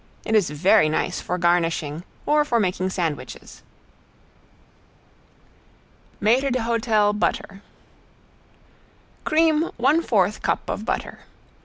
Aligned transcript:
It 0.25 0.33
is 0.33 0.49
very 0.49 0.89
nice 0.89 1.21
for 1.21 1.37
garnishing 1.37 2.03
or 2.25 2.43
for 2.43 2.59
making 2.59 2.89
sandwiches. 2.89 3.61
~MAITRE 6.19 6.49
D'HOTEL 6.49 7.13
BUTTER~ 7.13 7.61
Cream 9.25 9.69
one 9.77 10.01
fourth 10.01 10.41
cup 10.41 10.67
of 10.71 10.85
butter. 10.85 11.19